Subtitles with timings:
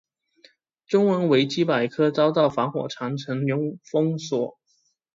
[0.87, 3.45] 中文维基百科遭到防火长城
[3.83, 4.57] 封锁。